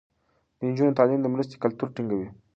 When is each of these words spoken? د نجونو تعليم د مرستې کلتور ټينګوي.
د 0.57 0.59
نجونو 0.67 0.97
تعليم 0.99 1.19
د 1.21 1.27
مرستې 1.33 1.55
کلتور 1.63 1.87
ټينګوي. 1.95 2.27